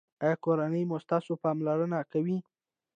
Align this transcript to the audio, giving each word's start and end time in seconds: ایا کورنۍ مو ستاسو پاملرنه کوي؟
ایا 0.23 0.35
کورنۍ 0.43 0.83
مو 0.89 0.97
ستاسو 1.05 1.33
پاملرنه 1.43 1.99
کوي؟ 2.11 2.37